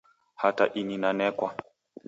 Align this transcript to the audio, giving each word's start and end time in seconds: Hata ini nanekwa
Hata 0.41 0.65
ini 0.73 0.97
nanekwa 0.97 1.55